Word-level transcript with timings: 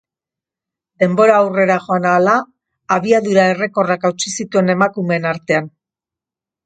Denbora 1.03 1.35
aurrera 1.41 1.75
joan 1.83 2.07
ahala, 2.13 2.33
abiadura 2.95 3.45
errekorrak 3.53 4.09
hautsi 4.11 4.35
zituen 4.41 4.75
emakumeen 4.79 5.29
artean. 5.35 5.69